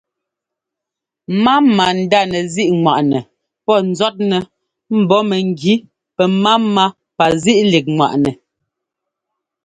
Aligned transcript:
Máma 1.43 1.85
ndá 1.99 2.19
nɛzíꞌŋwaꞌnɛ 2.31 3.19
pɔ́ 3.65 3.77
ńzɔ́tnɛ 3.89 4.37
mbɔ̌ 4.99 5.19
mɛgí 5.29 5.73
pɛ́máma 6.15 6.83
pazíꞌlíkŋwaꞌnɛ. 7.17 8.31